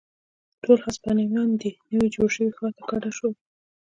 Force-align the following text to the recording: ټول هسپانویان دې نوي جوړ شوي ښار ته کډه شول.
ټول 0.63 0.77
هسپانویان 0.85 1.49
دې 1.61 1.71
نوي 1.91 2.09
جوړ 2.15 2.27
شوي 2.35 2.51
ښار 2.57 2.71
ته 2.77 2.83
کډه 2.89 3.09
شول. 3.17 3.33